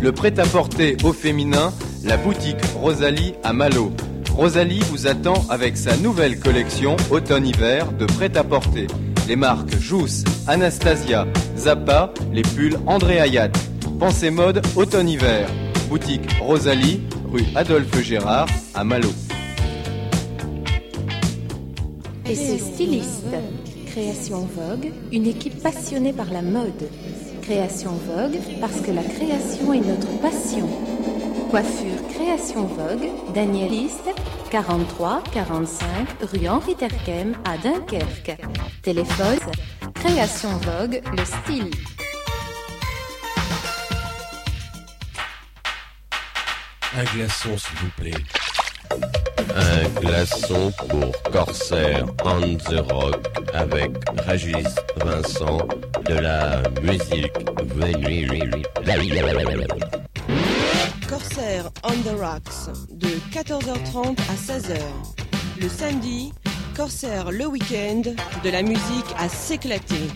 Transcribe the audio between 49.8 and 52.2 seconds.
glaçon pour Corsair